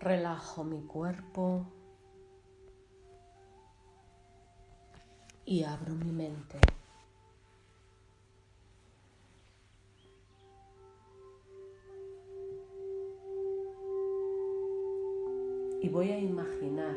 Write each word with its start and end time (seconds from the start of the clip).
Relajo 0.00 0.64
mi 0.64 0.82
cuerpo 0.82 1.66
y 5.44 5.62
abro 5.62 5.94
mi 5.94 6.10
mente. 6.10 6.58
Y 15.82 15.88
voy 15.88 16.10
a 16.10 16.18
imaginar, 16.18 16.96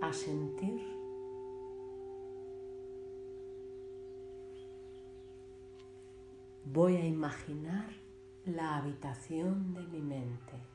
a 0.00 0.12
sentir 0.12 0.94
voy 6.74 6.96
a 6.96 7.06
imaginar 7.06 7.88
la 8.46 8.78
habitación 8.78 9.74
de 9.74 9.82
mi 9.84 10.00
mente. 10.00 10.73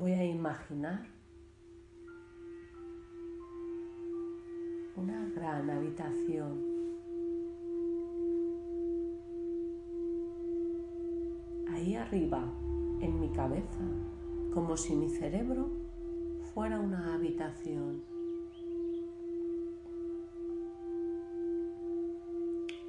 Voy 0.00 0.12
a 0.12 0.24
imaginar 0.24 1.06
una 4.96 5.28
gran 5.34 5.68
habitación. 5.68 6.64
Ahí 11.68 11.96
arriba, 11.96 12.50
en 13.00 13.20
mi 13.20 13.28
cabeza, 13.28 13.84
como 14.54 14.74
si 14.78 14.96
mi 14.96 15.10
cerebro 15.10 15.68
fuera 16.54 16.80
una 16.80 17.12
habitación. 17.12 18.02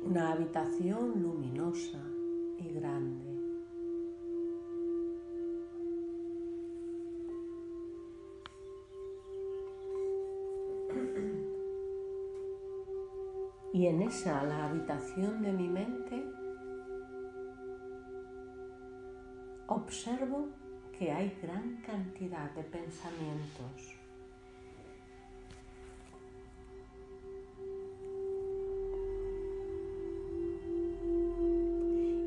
Una 0.02 0.32
habitación 0.32 1.22
luminosa 1.22 2.02
y 2.58 2.70
grande. 2.70 3.31
Y 13.82 13.88
en 13.88 14.04
esa, 14.04 14.44
la 14.44 14.70
habitación 14.70 15.42
de 15.42 15.52
mi 15.52 15.68
mente, 15.68 16.24
observo 19.66 20.50
que 20.96 21.12
hay 21.12 21.36
gran 21.42 21.78
cantidad 21.78 22.52
de 22.52 22.62
pensamientos. 22.62 23.96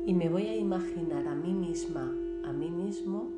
Y 0.05 0.13
me 0.13 0.27
voy 0.27 0.47
a 0.47 0.57
imaginar 0.57 1.25
a 1.25 1.35
mí 1.35 1.53
misma, 1.53 2.13
a 2.43 2.51
mí 2.51 2.69
mismo, 2.69 3.29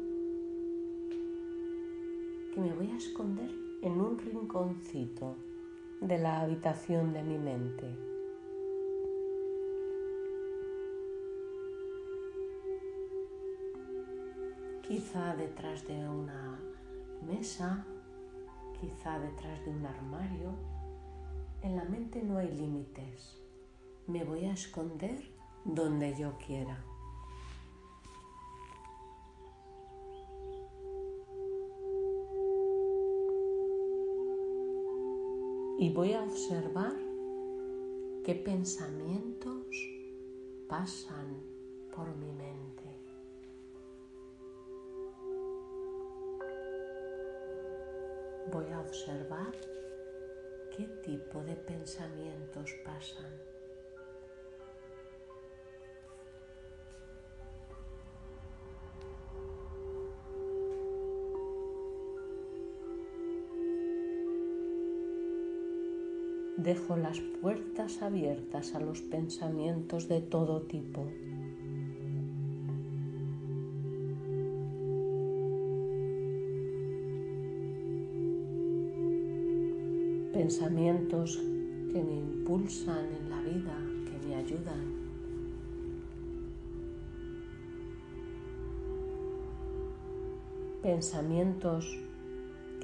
que 2.51 2.61
me 2.61 2.73
voy 2.73 2.89
a 2.89 2.97
esconder 2.97 3.51
en 3.83 4.01
un 4.01 4.17
rinconcito 4.17 5.35
de 6.01 6.17
la 6.19 6.41
habitación 6.41 7.11
de 7.11 7.23
mi 7.23 7.37
mente. 7.37 7.87
Quizá 14.87 15.35
detrás 15.35 15.85
de 15.87 16.07
una 16.07 16.59
mesa, 17.25 17.85
quizá 18.79 19.19
detrás 19.19 19.63
de 19.65 19.71
un 19.71 19.85
armario. 19.85 20.51
En 21.61 21.75
la 21.75 21.83
mente 21.83 22.21
no 22.21 22.37
hay 22.37 22.49
límites. 22.51 23.41
Me 24.05 24.23
voy 24.23 24.45
a 24.45 24.53
esconder 24.53 25.19
donde 25.65 26.15
yo 26.15 26.37
quiera. 26.37 26.77
Y 35.79 35.93
voy 35.93 36.13
a 36.13 36.23
observar 36.23 36.95
qué 38.23 38.33
pensamientos 38.33 39.67
pasan 40.67 41.37
por 41.95 42.15
mi 42.15 42.31
mente. 42.31 42.83
Voy 48.51 48.65
a 48.71 48.79
observar 48.79 49.55
qué 50.75 50.85
tipo 51.03 51.43
de 51.43 51.55
pensamientos 51.55 52.73
pasan. 52.83 53.56
Dejo 66.67 66.97
las 66.97 67.21
puertas 67.21 68.01
abiertas 68.01 68.75
a 68.75 68.81
los 68.81 68.99
pensamientos 68.99 70.09
de 70.09 70.19
todo 70.19 70.63
tipo. 70.63 71.07
Pensamientos 80.33 81.37
que 81.37 82.03
me 82.03 82.15
impulsan 82.17 83.05
en 83.13 83.29
la 83.29 83.41
vida, 83.43 83.77
que 84.03 84.27
me 84.27 84.35
ayudan. 84.35 85.07
Pensamientos 90.81 91.97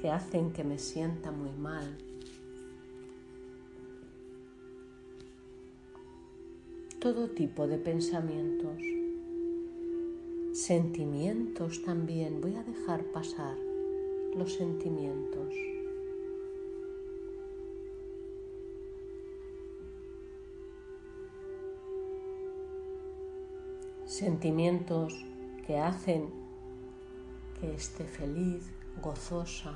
que 0.00 0.08
hacen 0.08 0.52
que 0.52 0.64
me 0.64 0.78
sienta 0.78 1.30
muy 1.30 1.52
mal, 1.52 1.98
todo 7.04 7.28
tipo 7.28 7.66
de 7.66 7.76
pensamientos, 7.76 8.80
sentimientos 10.54 11.82
también. 11.82 12.40
Voy 12.40 12.54
a 12.56 12.62
dejar 12.62 13.04
pasar 13.12 13.58
los 14.34 14.54
sentimientos. 14.54 15.54
Sentimientos 24.06 25.26
que 25.66 25.76
hacen 25.76 26.30
que 27.60 27.74
esté 27.74 28.04
feliz, 28.04 28.64
gozosa. 29.02 29.74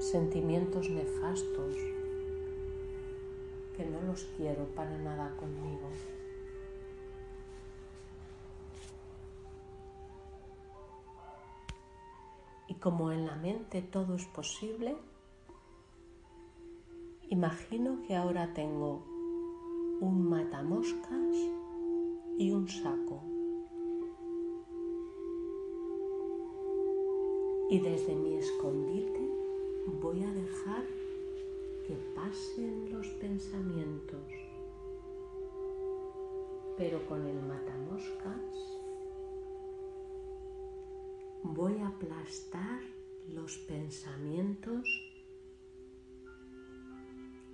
Sentimientos 0.00 0.88
nefastos 0.88 1.91
que 3.82 3.90
no 3.90 4.00
los 4.02 4.22
quiero 4.36 4.64
para 4.76 4.96
nada 4.98 5.34
conmigo. 5.36 5.88
Y 12.68 12.74
como 12.74 13.10
en 13.10 13.26
la 13.26 13.36
mente 13.36 13.82
todo 13.82 14.14
es 14.14 14.26
posible, 14.26 14.96
imagino 17.28 18.02
que 18.06 18.14
ahora 18.14 18.52
tengo 18.54 19.04
un 20.00 20.28
matamoscas 20.28 21.36
y 22.38 22.52
un 22.52 22.68
saco. 22.68 23.20
Y 27.68 27.80
desde 27.80 28.14
mi 28.14 28.34
escondite 28.36 29.28
voy 30.00 30.22
a 30.22 30.30
dejar 30.30 31.01
pasen 32.14 32.92
los 32.92 33.06
pensamientos, 33.08 34.32
pero 36.76 37.06
con 37.06 37.26
el 37.26 37.40
matamoscas 37.42 38.80
voy 41.42 41.78
a 41.78 41.88
aplastar 41.88 42.80
los 43.28 43.58
pensamientos 43.58 44.86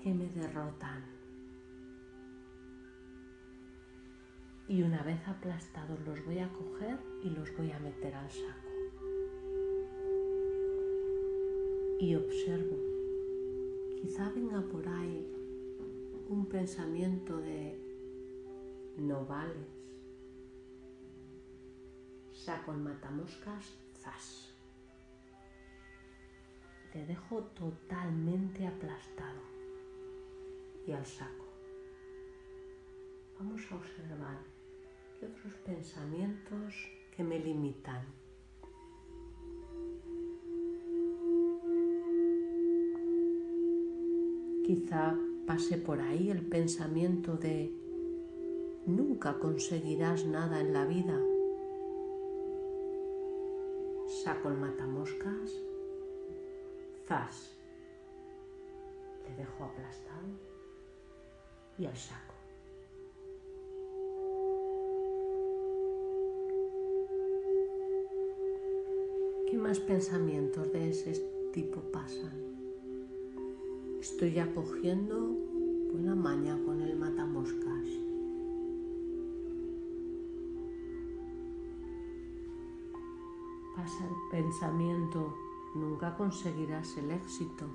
que 0.03 0.15
me 0.15 0.29
derrotan. 0.29 1.05
Y 4.69 4.83
una 4.83 5.03
vez 5.03 5.27
aplastados 5.27 5.99
los 6.07 6.25
voy 6.27 6.39
a 6.41 6.53
coger 6.53 6.99
y 7.23 7.31
los 7.31 7.57
voy 7.57 7.73
a 7.73 7.79
meter 7.79 8.15
al 8.15 8.31
saco. 8.31 8.69
Y 12.01 12.15
observo 12.15 12.88
Quizá 14.01 14.29
venga 14.31 14.61
por 14.61 14.87
ahí 14.87 15.27
un 16.29 16.47
pensamiento 16.47 17.37
de 17.39 17.77
no 18.97 19.27
vales. 19.27 19.67
Saco 22.33 22.73
el 22.73 22.79
matamoscas, 22.79 23.75
zas. 23.93 24.55
Le 26.95 27.07
dejo 27.07 27.43
totalmente 27.55 28.67
aplastado 28.69 29.41
y 30.87 30.93
al 30.93 31.05
saco. 31.05 31.47
vamos 33.37 33.61
a 33.71 33.77
observar 33.77 34.39
qué 35.19 35.27
otros 35.27 35.55
pensamientos 35.65 36.75
que 37.17 37.25
me 37.25 37.41
limitan. 37.41 38.18
Quizá 44.69 45.17
pase 45.47 45.79
por 45.79 45.99
ahí 45.99 46.29
el 46.29 46.47
pensamiento 46.47 47.39
de 47.39 47.73
nunca 48.85 49.39
conseguirás 49.39 50.27
nada 50.27 50.61
en 50.61 50.75
la 50.75 50.85
vida. 50.85 51.19
Saco 54.23 54.51
el 54.51 54.59
matamoscas, 54.59 55.57
zas, 57.07 57.57
le 59.25 59.37
dejo 59.37 59.65
aplastado 59.65 60.29
y 61.79 61.87
al 61.87 61.97
saco. 61.97 62.35
¿Qué 69.51 69.57
más 69.57 69.81
pensamientos 69.81 70.71
de 70.75 70.91
ese 70.91 71.13
tipo 71.55 71.81
pasan? 71.91 72.48
Estoy 74.01 74.33
ya 74.33 74.47
cogiendo 74.55 75.19
buena 75.93 76.15
maña 76.15 76.57
con 76.65 76.81
el 76.81 76.97
matamoscas. 76.97 77.85
Pasa 83.75 84.05
el 84.05 84.15
pensamiento, 84.31 85.35
nunca 85.75 86.17
conseguirás 86.17 86.97
el 86.97 87.11
éxito. 87.11 87.67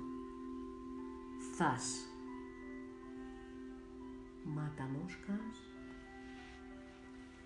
Zas. 1.56 2.08
Matamoscas. 4.46 5.60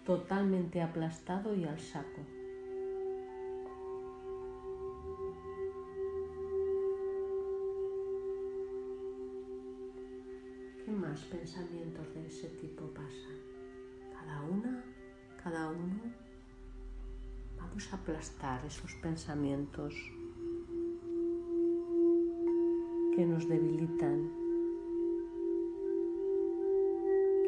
Totalmente 0.06 0.80
aplastado 0.82 1.52
y 1.56 1.64
al 1.64 1.80
saco. 1.80 2.37
Pensamientos 11.28 12.12
de 12.14 12.26
ese 12.26 12.48
tipo 12.48 12.86
pasan? 12.88 13.36
Cada 14.12 14.42
una, 14.42 14.84
cada 15.42 15.70
uno, 15.70 16.00
vamos 17.56 17.92
a 17.92 17.96
aplastar 17.96 18.64
esos 18.66 18.94
pensamientos 18.94 19.94
que 23.14 23.26
nos 23.26 23.48
debilitan, 23.48 24.30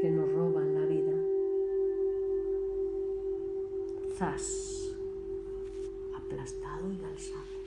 que 0.00 0.10
nos 0.10 0.32
roban 0.32 0.74
la 0.74 0.86
vida. 0.86 1.16
Zas, 4.16 4.94
aplastado 6.14 6.92
y 6.92 7.04
alzado. 7.04 7.59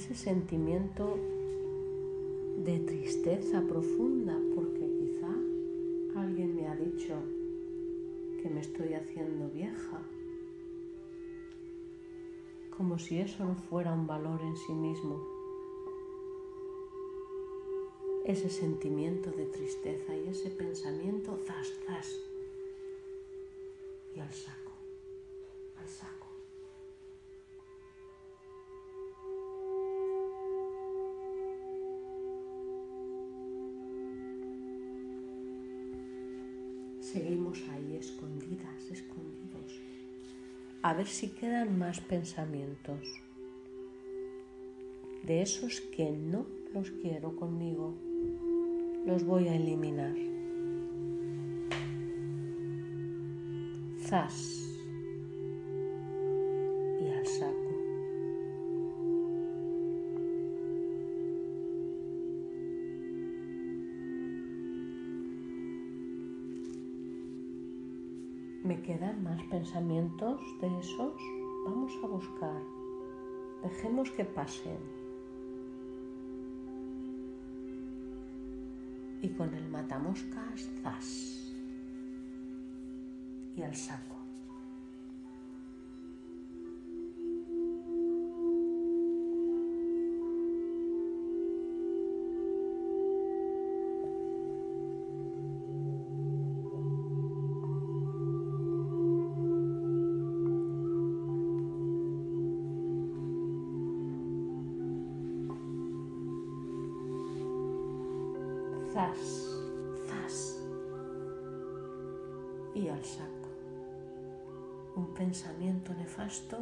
Ese 0.00 0.14
sentimiento 0.14 1.18
de 2.64 2.78
tristeza 2.80 3.62
profunda 3.66 4.38
porque 4.54 4.90
quizá 4.98 5.32
alguien 6.20 6.54
me 6.54 6.66
ha 6.68 6.76
dicho 6.76 7.14
que 8.42 8.50
me 8.50 8.60
estoy 8.60 8.92
haciendo 8.94 9.48
vieja, 9.50 10.02
como 12.76 12.98
si 12.98 13.18
eso 13.20 13.44
no 13.44 13.54
fuera 13.54 13.94
un 13.94 14.06
valor 14.06 14.40
en 14.42 14.56
sí 14.56 14.72
mismo. 14.72 15.22
Ese 18.26 18.50
sentimiento 18.50 19.30
de 19.30 19.46
tristeza 19.46 19.99
A 40.90 40.92
ver 40.92 41.06
si 41.06 41.28
quedan 41.28 41.78
más 41.78 42.00
pensamientos. 42.00 43.22
De 45.22 45.40
esos 45.40 45.80
que 45.80 46.10
no 46.10 46.46
los 46.74 46.90
quiero 46.90 47.36
conmigo, 47.36 47.94
los 49.06 49.22
voy 49.22 49.46
a 49.46 49.54
eliminar. 49.54 50.16
Zas. 54.00 54.69
¿Me 68.80 68.86
quedan 68.86 69.22
más 69.22 69.42
pensamientos 69.50 70.40
de 70.62 70.78
esos? 70.78 71.12
Vamos 71.66 71.92
a 72.02 72.06
buscar. 72.06 72.62
Dejemos 73.62 74.10
que 74.10 74.24
pasen. 74.24 74.78
Y 79.20 79.28
con 79.34 79.52
el 79.52 79.68
matamoscas, 79.68 80.70
zas. 80.82 81.52
Y 83.54 83.62
al 83.62 83.74
saco. 83.74 84.19
Zas, 108.92 109.60
zas 110.08 110.60
y 112.74 112.88
al 112.88 113.04
saco. 113.04 113.48
Un 114.96 115.14
pensamiento 115.14 115.94
nefasto, 115.94 116.58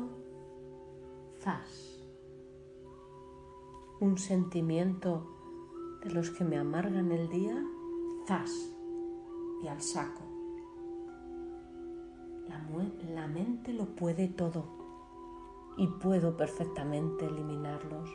zas. 1.40 2.02
Un 4.00 4.18
sentimiento 4.18 5.26
de 6.04 6.10
los 6.10 6.30
que 6.30 6.44
me 6.44 6.58
amargan 6.58 7.10
el 7.12 7.28
día, 7.28 7.64
zas 8.26 8.72
y 9.62 9.68
al 9.68 9.80
saco. 9.80 10.22
La, 12.48 12.62
la 13.14 13.26
mente 13.26 13.72
lo 13.72 13.86
puede 13.86 14.28
todo 14.28 14.64
y 15.76 15.86
puedo 15.86 16.36
perfectamente 16.36 17.26
eliminarlos. 17.26 18.10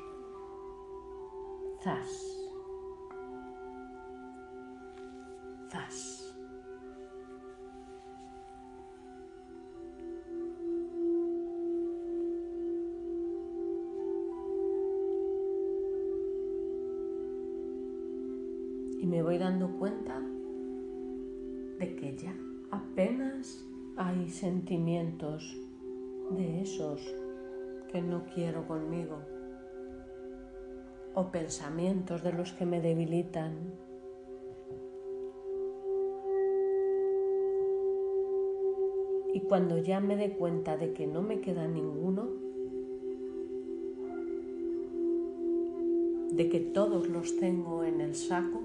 Zas. 1.84 2.43
Y 19.00 19.08
me 19.08 19.24
voy 19.24 19.38
dando 19.40 19.68
cuenta 19.80 20.20
de 21.80 21.96
que 21.96 22.16
ya 22.18 22.36
apenas 22.70 23.66
hay 23.98 24.30
sentimientos 24.30 25.58
de 26.32 26.62
esos 26.62 27.02
que 27.92 28.02
no 28.02 28.26
quiero 28.34 28.68
conmigo 28.68 29.18
o 31.16 31.32
pensamientos 31.32 32.24
de 32.24 32.34
los 32.34 32.54
que 32.54 32.66
me 32.66 32.80
debilitan 32.80 33.74
Y 39.34 39.42
cuando 39.42 39.78
ya 39.80 40.00
me 40.00 40.16
dé 40.16 40.32
cuenta 40.32 40.78
de 40.78 40.94
que 40.94 41.08
no 41.08 41.22
me 41.22 41.40
queda 41.42 41.68
ninguno, 41.68 42.28
de 46.32 46.50
que 46.50 46.60
todos 46.60 47.10
los 47.10 47.38
tengo 47.38 47.84
en 47.84 48.02
el 48.02 48.16
saco, 48.16 48.62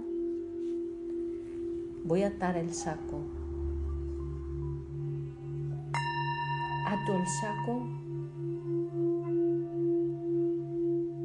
Voy 2.09 2.23
a 2.23 2.29
atar 2.29 2.57
el 2.57 2.73
saco. 2.73 3.21
Ato 6.87 7.15
el 7.15 7.27
saco 7.43 7.87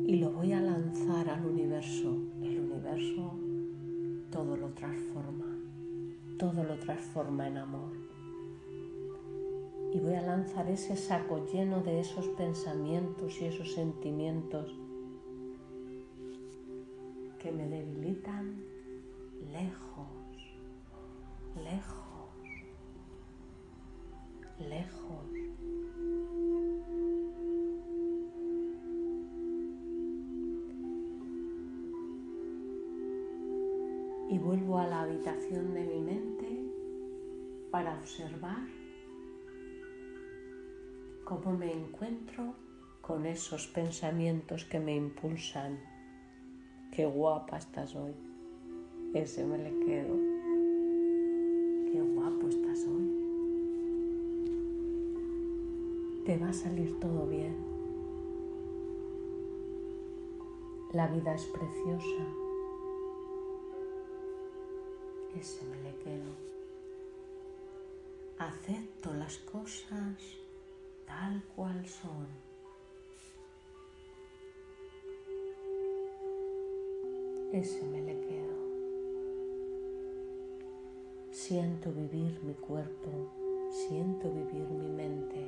y 0.06 0.18
lo 0.18 0.32
voy 0.32 0.52
a 0.52 0.60
lanzar 0.60 1.30
al 1.30 1.46
universo. 1.46 2.18
El 2.42 2.60
universo 2.60 3.32
todo 4.30 4.58
lo 4.58 4.72
transforma, 4.72 5.58
todo 6.38 6.66
lo 6.66 6.76
transforma 6.80 7.48
en 7.48 7.60
amor. 7.60 8.03
Y 9.94 10.00
voy 10.00 10.16
a 10.16 10.22
lanzar 10.22 10.68
ese 10.72 10.96
saco 10.96 11.46
lleno 11.46 11.84
de 11.84 12.00
esos 12.00 12.28
pensamientos 12.30 13.40
y 13.40 13.46
esos 13.46 13.74
sentimientos 13.74 14.76
que 17.38 17.52
me 17.52 17.70
debilitan 17.70 18.64
lejos, 19.52 20.08
lejos, 21.64 22.32
lejos. 24.58 25.30
Y 34.28 34.40
vuelvo 34.40 34.80
a 34.80 34.88
la 34.88 35.02
habitación 35.04 35.76
de 35.76 35.84
mi 35.84 36.00
mente 36.00 36.64
para 37.70 37.94
observar 38.00 38.83
cómo 41.24 41.52
me 41.58 41.72
encuentro 41.72 42.56
con 43.02 43.26
esos 43.26 43.68
pensamientos 43.68 44.66
que 44.66 44.80
me 44.80 44.96
impulsan 44.96 45.80
Qué 46.96 47.08
guapa 47.08 47.58
estás 47.58 47.96
hoy. 47.96 48.14
Ese 49.16 49.44
me 49.44 49.58
le 49.58 49.72
quedo. 49.84 50.16
Qué 51.92 52.00
guapo 52.00 52.48
estás 52.50 52.86
hoy. 52.86 53.10
Te 56.24 56.38
va 56.38 56.50
a 56.50 56.54
salir 56.54 57.00
todo 57.00 57.26
bien. 57.26 57.56
La 60.92 61.08
vida 61.08 61.34
es 61.34 61.46
preciosa. 61.46 62.28
Ese 65.36 65.66
me 65.66 65.82
le 65.82 65.98
quedo. 65.98 66.30
Acepto 68.38 69.16
las 69.16 69.40
cosas 69.40 70.43
tal 71.06 71.44
cual 71.56 71.86
son. 71.88 72.44
ese 77.54 77.86
me 77.86 78.02
le 78.02 78.20
quedo. 78.20 78.56
Siento 81.30 81.92
vivir 81.92 82.40
mi 82.44 82.56
cuerpo, 82.56 83.12
siento 83.70 84.32
vivir 84.32 84.68
mi 84.70 84.90
mente 84.90 85.46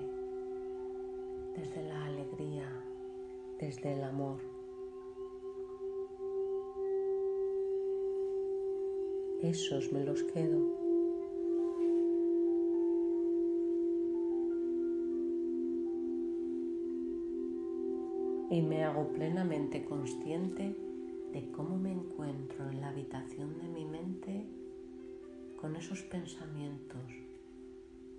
desde 1.55 1.83
la 1.87 2.05
alegría, 2.05 2.69
desde 3.59 3.93
el 3.93 4.03
amor. 4.03 4.37
Esos 9.41 9.91
me 9.91 10.03
los 10.03 10.21
quedo. 10.23 10.84
Y 18.55 18.61
me 18.61 18.85
hago 18.85 19.09
plenamente 19.09 19.83
consciente 19.83 20.73
de 21.33 21.51
cómo 21.51 21.77
me 21.77 21.91
encuentro 21.91 22.69
en 22.69 22.79
la 22.79 22.87
habitación 22.87 23.57
de 23.57 23.67
mi 23.67 23.83
mente 23.83 24.45
con 25.59 25.75
esos 25.75 26.03
pensamientos 26.03 27.03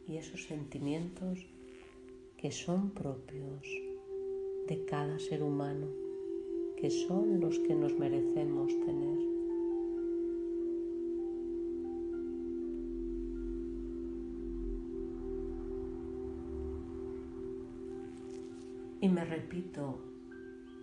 y 0.06 0.18
esos 0.18 0.44
sentimientos 0.44 1.46
que 2.36 2.52
son 2.52 2.90
propios 2.90 3.66
de 4.68 4.84
cada 4.84 5.18
ser 5.18 5.42
humano, 5.42 5.86
que 6.76 6.90
son 6.90 7.40
los 7.40 7.58
que 7.60 7.74
nos 7.74 7.98
merecemos 7.98 8.78
tener. 8.84 9.18
Y 19.00 19.08
me 19.08 19.24
repito 19.24 20.15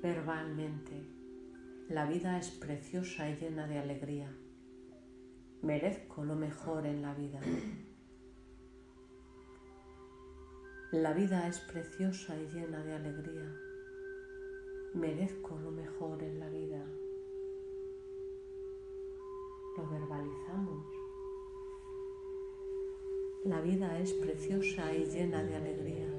verbalmente, 0.03 1.01
la 1.87 2.05
vida 2.05 2.37
es 2.37 2.51
preciosa 2.51 3.29
y 3.29 3.37
llena 3.37 3.67
de 3.67 3.79
alegría. 3.79 4.29
Merezco 5.61 6.25
lo 6.25 6.35
mejor 6.35 6.85
en 6.85 7.01
la 7.01 7.13
vida. 7.13 7.39
La 10.91 11.13
vida 11.13 11.47
es 11.47 11.57
preciosa 11.61 12.35
y 12.37 12.47
llena 12.49 12.83
de 12.83 12.93
alegría. 12.93 13.55
Merezco 14.93 15.57
lo 15.57 15.71
mejor 15.71 16.21
en 16.21 16.37
la 16.37 16.49
vida. 16.49 16.85
Lo 19.77 19.89
verbalizamos. 19.89 20.85
La 23.45 23.61
vida 23.61 23.99
es 23.99 24.11
preciosa 24.11 24.93
y 24.93 25.05
llena 25.05 25.41
de 25.43 25.55
alegría. 25.55 26.09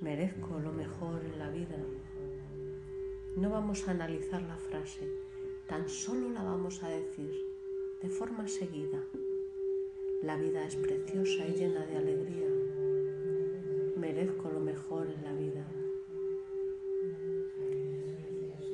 Merezco 0.00 0.58
lo 0.58 0.72
mejor 0.72 1.22
en 1.22 1.38
la 1.38 1.50
vida. 1.50 1.76
No 3.40 3.50
vamos 3.50 3.86
a 3.86 3.92
analizar 3.92 4.42
la 4.42 4.56
frase, 4.56 5.06
tan 5.68 5.88
solo 5.88 6.28
la 6.30 6.42
vamos 6.42 6.82
a 6.82 6.88
decir 6.88 7.30
de 8.02 8.08
forma 8.08 8.48
seguida. 8.48 9.00
La 10.24 10.36
vida 10.36 10.66
es 10.66 10.74
preciosa 10.74 11.46
y 11.46 11.52
llena 11.52 11.86
de 11.86 11.96
alegría. 11.98 12.48
Merezco 13.96 14.50
lo 14.50 14.58
mejor 14.58 15.06
en 15.06 15.22
la 15.22 15.32
vida. 15.34 15.64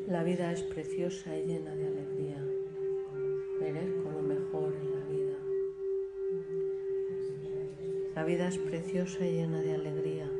La 0.09 0.23
vida 0.23 0.51
es 0.51 0.63
preciosa 0.63 1.37
y 1.37 1.45
llena 1.45 1.77
de 1.77 1.87
alegría. 1.87 2.43
Merezco 3.61 4.11
lo 4.13 4.23
mejor 4.23 4.75
en 4.75 4.91
la 4.93 5.07
vida. 5.07 5.39
La 8.15 8.25
vida 8.25 8.49
es 8.49 8.57
preciosa 8.57 9.27
y 9.27 9.33
llena 9.33 9.61
de 9.61 9.75
alegría. 9.75 10.34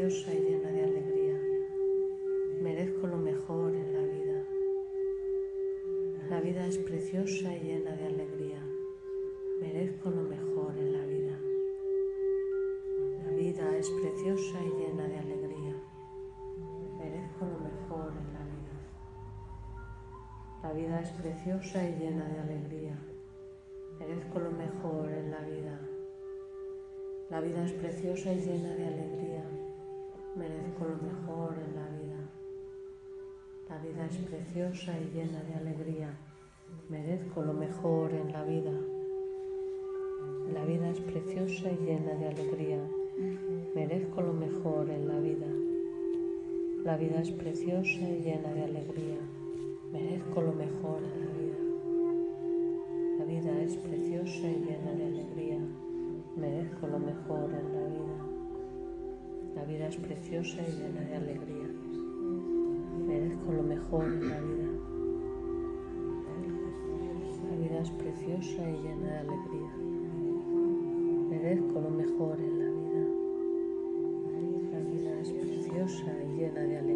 Preciosa 0.00 0.32
y 0.32 0.40
llena 0.40 0.70
de 0.70 0.82
alegría. 0.82 1.40
Merezco 2.62 3.06
lo 3.06 3.18
mejor 3.18 3.74
en 3.74 3.92
la 3.92 4.00
vida. 4.00 4.46
La 6.30 6.40
vida 6.40 6.66
es 6.66 6.78
preciosa 6.78 7.54
y 7.54 7.60
llena 7.60 7.94
de 7.96 8.06
alegría. 8.06 8.64
Merezco 9.60 10.08
lo 10.08 10.22
mejor 10.22 10.78
en 10.78 10.92
la 10.94 11.04
vida. 11.04 11.38
La 13.26 13.32
vida 13.32 13.76
es 13.76 13.90
preciosa 13.90 14.58
y 14.64 14.70
llena 14.80 15.06
de 15.06 15.18
alegría 15.18 15.50
lo 17.46 17.58
mejor 17.58 18.12
en 18.12 18.32
la 18.32 18.44
vida. 18.44 18.74
La 20.62 20.72
vida 20.72 21.00
es 21.00 21.10
preciosa 21.10 21.84
y 21.84 21.92
llena 21.98 22.28
de 22.28 22.40
alegría. 22.40 22.98
Merezco 23.98 24.40
lo 24.40 24.50
mejor 24.50 25.10
en 25.10 25.30
la 25.30 25.40
vida. 25.40 25.80
La 27.28 27.40
vida 27.40 27.64
es 27.64 27.72
preciosa 27.72 28.32
y 28.32 28.40
llena 28.40 28.74
de 28.74 28.86
alegría. 28.86 29.59
Merezco 30.40 30.86
lo 30.86 30.96
mejor 30.96 31.54
en 31.58 31.76
la 31.76 31.86
vida. 32.00 32.16
La 33.68 33.76
vida 33.76 34.06
es 34.06 34.16
preciosa 34.16 34.98
y 34.98 35.10
llena 35.14 35.42
de 35.42 35.54
alegría. 35.54 36.16
Merezco 36.88 37.42
lo 37.42 37.52
mejor 37.52 38.14
en 38.14 38.32
la 38.32 38.42
vida. 38.44 38.72
La 40.54 40.64
vida 40.64 40.88
es 40.88 41.00
preciosa 41.00 41.70
y 41.70 41.76
llena 41.84 42.14
de 42.14 42.28
alegría. 42.28 42.78
Merezco 43.74 44.22
lo 44.22 44.32
mejor 44.32 44.88
en 44.88 45.08
la 45.08 45.18
vida. 45.18 45.46
La 46.84 46.96
vida 46.96 47.20
es 47.20 47.30
preciosa 47.32 48.00
y 48.00 48.22
llena 48.22 48.54
de 48.54 48.64
alegría. 48.64 49.18
Merezco 49.92 50.40
lo 50.40 50.52
mejor 50.54 51.02
en 51.02 51.20
la 51.20 51.32
vida. 51.36 51.58
La 53.18 53.24
vida 53.26 53.60
es 53.60 53.76
preciosa 53.76 54.48
y 54.48 54.64
llena 54.64 54.92
de 54.92 55.04
alegría. 55.04 55.58
Merezco 56.34 56.86
lo 56.86 56.98
mejor 56.98 57.50
en 57.50 57.52
la 57.52 57.60
vida. 57.68 57.79
La 59.60 59.66
vida 59.66 59.88
es 59.88 59.96
preciosa 59.98 60.56
y 60.66 60.72
llena 60.72 61.02
de 61.02 61.16
alegría. 61.16 61.68
Merezco 63.06 63.52
lo 63.52 63.62
mejor 63.62 64.04
en 64.06 64.30
la 64.30 64.40
vida. 64.40 64.68
La 67.50 67.56
vida 67.56 67.80
es 67.82 67.90
preciosa 67.90 68.70
y 68.70 68.82
llena 68.82 69.06
de 69.06 69.18
alegría. 69.18 69.76
Merezco 71.28 71.78
lo 71.78 71.90
mejor 71.90 72.40
en 72.40 72.58
la 72.58 72.64
vida. 72.64 72.80
y 76.24 76.38
llena 76.38 76.60
de 76.62 76.78
alegría. 76.78 76.89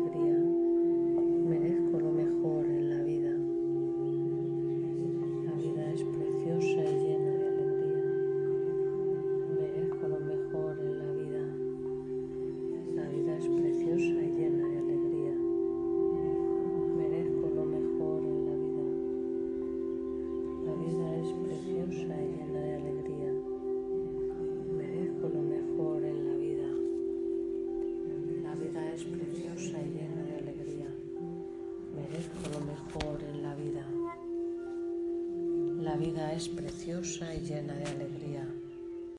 Es 36.35 36.49
preciosa 36.49 37.33
y 37.35 37.41
llena 37.41 37.75
de 37.75 37.85
alegría. 37.85 38.14